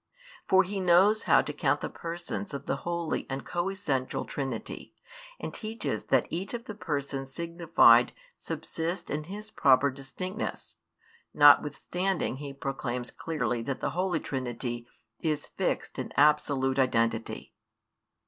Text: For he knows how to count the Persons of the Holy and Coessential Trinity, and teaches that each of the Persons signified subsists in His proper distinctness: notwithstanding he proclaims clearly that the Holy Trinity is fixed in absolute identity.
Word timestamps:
For 0.47 0.63
he 0.63 0.79
knows 0.79 1.21
how 1.29 1.43
to 1.43 1.53
count 1.53 1.81
the 1.81 1.87
Persons 1.87 2.55
of 2.55 2.65
the 2.65 2.77
Holy 2.77 3.27
and 3.29 3.45
Coessential 3.45 4.25
Trinity, 4.25 4.95
and 5.39 5.53
teaches 5.53 6.05
that 6.05 6.25
each 6.31 6.55
of 6.55 6.65
the 6.65 6.73
Persons 6.73 7.31
signified 7.31 8.11
subsists 8.35 9.11
in 9.11 9.25
His 9.25 9.51
proper 9.51 9.91
distinctness: 9.91 10.77
notwithstanding 11.35 12.37
he 12.37 12.51
proclaims 12.51 13.11
clearly 13.11 13.61
that 13.61 13.79
the 13.79 13.91
Holy 13.91 14.19
Trinity 14.19 14.87
is 15.19 15.45
fixed 15.45 15.99
in 15.99 16.11
absolute 16.17 16.79
identity. 16.79 17.53